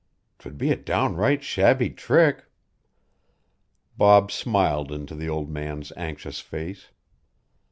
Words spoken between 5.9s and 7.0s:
anxious face.